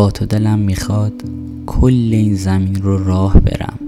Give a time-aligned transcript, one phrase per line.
[0.00, 1.12] با تو دلم می‌خواد
[1.66, 3.78] کل این زمین رو راه برم.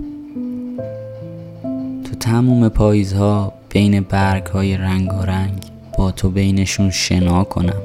[2.05, 5.53] تو تموم پاییزها بین برگ های رنگ و رنگ
[5.99, 7.83] با تو بینشون شنا کنم.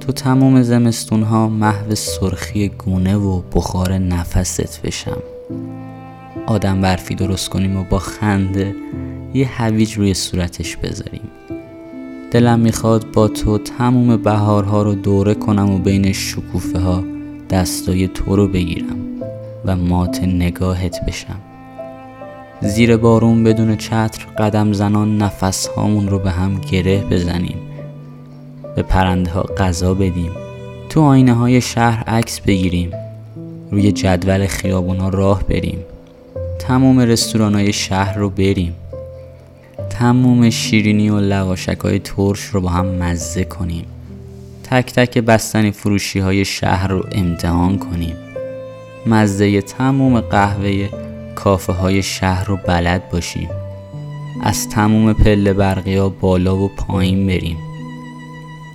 [0.00, 5.22] تو تموم زمستون ها محو سرخی گونه و بخار نفست بشم.
[6.46, 8.74] آدم برفی درست کنیم و با خنده
[9.34, 11.28] یه هویج روی صورتش بذاریم.
[12.32, 17.04] دلم می‌خواد با تو تموم بهارها رو دوره کنم و بین شکوفه ها
[17.50, 18.96] دستای تو رو بگیرم
[19.64, 21.40] و مات نگاهت بشم.
[22.60, 27.56] زیر بارون بدون چتر قدم زنان نفس هامون رو به هم گره بزنیم.
[28.76, 30.30] به پرنده ها غذا بدیم.
[30.88, 32.90] تو آینه های شهر عکس بگیریم.
[33.70, 35.78] روی جدول خیابونا راه بریم.
[36.58, 38.74] تمام رستوران های شهر رو بریم.
[40.02, 43.84] تموم شیرینی و لواشک های ترش رو با هم مزه کنیم.
[44.64, 48.16] تک تک بستنی فروشی های شهر رو امتحان کنیم.
[49.06, 50.88] مزه تموم قهوه
[51.34, 53.48] کافه های شهر رو بلد باشیم.
[54.42, 57.56] از تموم پله برقی ها بالا و پایین بریم.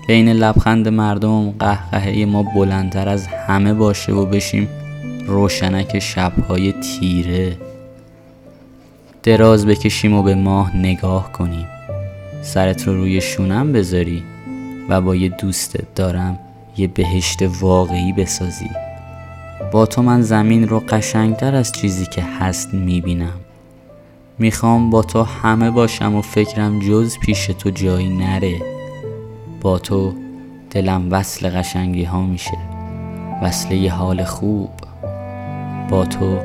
[0.08, 4.68] بین لبخند مردم قهقهه ما بلندتر از همه باشه و بشیم
[5.26, 7.67] روشنک شبهای تیره.
[9.24, 11.68] دراز بکشیم و به ماه نگاه کنیم.
[12.42, 14.24] سرت رو روی شونم بذاری
[14.90, 16.40] و با یه دوستت دارم
[16.78, 18.70] یه بهشت واقعی بسازی.
[19.72, 23.40] با تو من زمین رو قشنگتر از چیزی که هست می‌بینم.
[24.40, 28.62] می‌خوام با تو همه باشم و فکرم جز پیش تو جایی نره.
[29.62, 30.14] با تو
[30.72, 32.58] دلم وصل قشنگی ها میشه.
[33.44, 34.70] وصله یه حال خوب.
[35.90, 36.40] با تو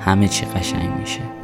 [0.00, 1.41] همه چی قشنگ میشه.